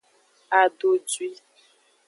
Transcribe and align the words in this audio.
Adodwi. 0.61 1.27